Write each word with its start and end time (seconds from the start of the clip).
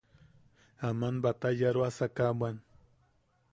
Am 0.87 1.03
batayoaroasaka 1.23 2.25
bwan. 2.37 2.55